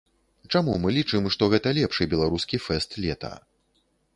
Чаму 0.53 0.77
мы 0.85 0.93
лічым, 0.95 1.27
што 1.35 1.49
гэта 1.55 1.73
лепшы 1.81 2.09
беларускі 2.15 2.63
фэст 2.67 2.99
лета? 3.07 3.31